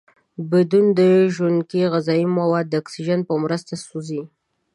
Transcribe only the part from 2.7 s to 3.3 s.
اکسیجن